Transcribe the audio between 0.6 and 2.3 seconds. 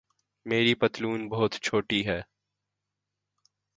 پتلون بہت چھوٹی ہے